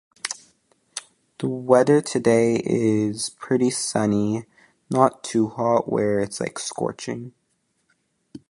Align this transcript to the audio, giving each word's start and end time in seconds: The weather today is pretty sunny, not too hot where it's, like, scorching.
The 1.37 1.47
weather 1.47 2.01
today 2.01 2.55
is 2.55 3.29
pretty 3.29 3.69
sunny, 3.69 4.45
not 4.89 5.23
too 5.23 5.49
hot 5.49 5.91
where 5.91 6.19
it's, 6.19 6.39
like, 6.39 6.57
scorching. 6.57 7.33